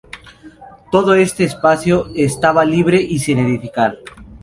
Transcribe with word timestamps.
Todo 0.91 1.13
este 1.13 1.43
espacio 1.43 2.07
estaba 2.15 2.65
libre 2.65 2.99
y 3.01 3.19
sin 3.19 3.37
edificar. 3.37 3.99